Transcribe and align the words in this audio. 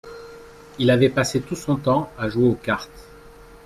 Il 0.79 0.89
avait 0.89 1.11
passé 1.11 1.41
tout 1.41 1.55
son 1.55 1.75
temps 1.75 2.11
à 2.17 2.27
jouer 2.27 2.47
aux 2.49 2.55
cartes. 2.55 3.07